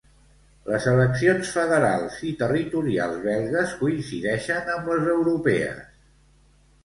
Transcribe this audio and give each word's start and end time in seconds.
Les 0.69 0.85
eleccions 0.91 1.49
federals 1.57 2.15
i 2.29 2.31
territorials 2.39 3.19
belgues 3.27 3.75
coincideixen 3.83 4.71
amb 4.77 4.89
les 4.95 5.11
europees. 5.17 5.85